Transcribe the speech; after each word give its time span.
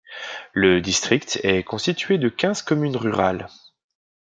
Le 0.53 0.81
district 0.81 1.39
est 1.43 1.61
constituée 1.63 2.17
de 2.17 2.27
quinze 2.27 2.63
communes 2.63 2.97
rurales. 2.97 3.47